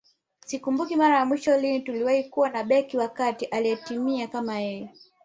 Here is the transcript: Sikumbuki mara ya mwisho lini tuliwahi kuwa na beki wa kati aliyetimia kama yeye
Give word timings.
Sikumbuki 0.45 0.95
mara 0.95 1.17
ya 1.17 1.25
mwisho 1.25 1.57
lini 1.57 1.79
tuliwahi 1.79 2.23
kuwa 2.23 2.49
na 2.49 2.63
beki 2.63 2.97
wa 2.97 3.07
kati 3.09 3.45
aliyetimia 3.45 4.27
kama 4.27 4.59
yeye 4.59 4.89